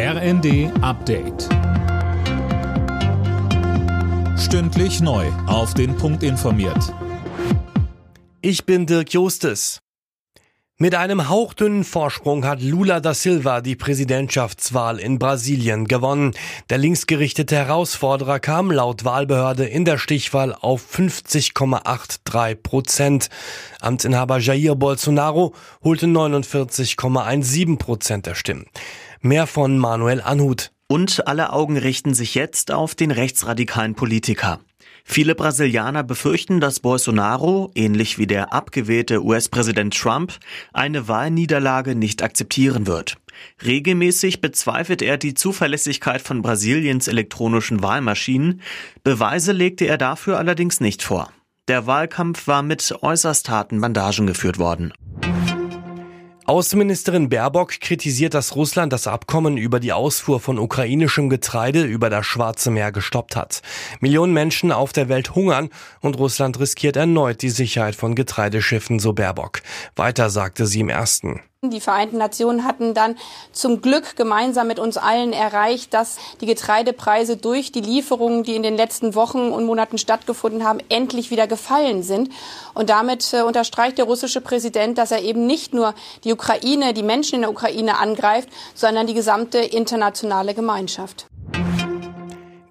[0.00, 1.48] RND Update.
[4.38, 5.26] Stündlich neu.
[5.48, 6.94] Auf den Punkt informiert.
[8.40, 9.80] Ich bin Dirk Jostes.
[10.76, 16.36] Mit einem hauchdünnen Vorsprung hat Lula da Silva die Präsidentschaftswahl in Brasilien gewonnen.
[16.70, 23.30] Der linksgerichtete Herausforderer kam laut Wahlbehörde in der Stichwahl auf 50,83 Prozent.
[23.80, 28.66] Amtsinhaber Jair Bolsonaro holte 49,17 Prozent der Stimmen.
[29.20, 30.70] Mehr von Manuel Anhut.
[30.86, 34.60] Und alle Augen richten sich jetzt auf den rechtsradikalen Politiker.
[35.04, 40.34] Viele Brasilianer befürchten, dass Bolsonaro, ähnlich wie der abgewählte US-Präsident Trump,
[40.72, 43.16] eine Wahlniederlage nicht akzeptieren wird.
[43.64, 48.60] Regelmäßig bezweifelt er die Zuverlässigkeit von Brasiliens elektronischen Wahlmaschinen.
[49.02, 51.30] Beweise legte er dafür allerdings nicht vor.
[51.66, 54.92] Der Wahlkampf war mit äußerst harten Bandagen geführt worden.
[56.48, 62.24] Außenministerin Baerbock kritisiert, dass Russland das Abkommen über die Ausfuhr von ukrainischem Getreide über das
[62.24, 63.60] Schwarze Meer gestoppt hat.
[64.00, 65.68] Millionen Menschen auf der Welt hungern
[66.00, 69.60] und Russland riskiert erneut die Sicherheit von Getreideschiffen, so Baerbock.
[69.94, 71.42] Weiter sagte sie im ersten.
[71.64, 73.16] Die Vereinten Nationen hatten dann
[73.50, 78.62] zum Glück gemeinsam mit uns allen erreicht, dass die Getreidepreise durch die Lieferungen, die in
[78.62, 82.30] den letzten Wochen und Monaten stattgefunden haben, endlich wieder gefallen sind.
[82.74, 87.02] Und damit äh, unterstreicht der russische Präsident, dass er eben nicht nur die Ukraine, die
[87.02, 91.26] Menschen in der Ukraine angreift, sondern die gesamte internationale Gemeinschaft.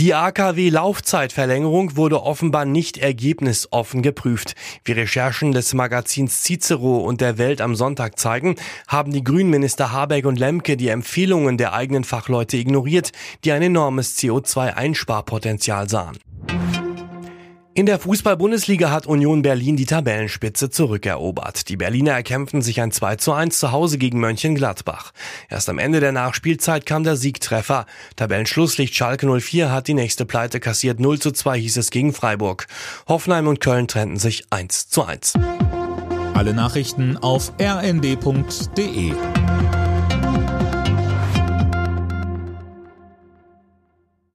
[0.00, 4.56] Die AKW-Laufzeitverlängerung wurde offenbar nicht ergebnisoffen geprüft.
[4.84, 8.56] Wie Recherchen des Magazins Cicero und der Welt am Sonntag zeigen,
[8.88, 13.12] haben die Grünminister Habeck und Lemke die Empfehlungen der eigenen Fachleute ignoriert,
[13.44, 16.18] die ein enormes CO2-Einsparpotenzial sahen.
[17.76, 21.68] In der Fußball-Bundesliga hat Union Berlin die Tabellenspitze zurückerobert.
[21.68, 25.10] Die Berliner erkämpften sich ein 2 zu 1 zu Hause gegen Mönchengladbach.
[25.50, 27.86] Erst am Ende der Nachspielzeit kam der Siegtreffer.
[28.14, 31.00] Tabellenschlusslicht Schalke 04 hat die nächste Pleite kassiert.
[31.00, 32.68] 0 zu 2 hieß es gegen Freiburg.
[33.08, 35.32] Hoffenheim und Köln trennten sich 1 zu 1.
[36.34, 39.14] Alle Nachrichten auf rnd.de